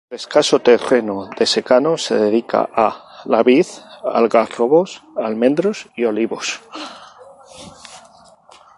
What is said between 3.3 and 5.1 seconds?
vid, algarrobos,